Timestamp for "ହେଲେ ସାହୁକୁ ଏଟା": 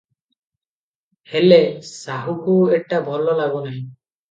1.33-3.05